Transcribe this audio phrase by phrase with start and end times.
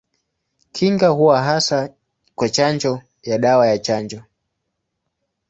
[0.71, 1.89] Kinga huwa hasa
[2.35, 4.21] kwa chanjo ya dawa ya chanjo.